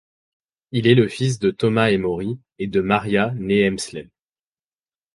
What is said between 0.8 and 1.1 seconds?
est le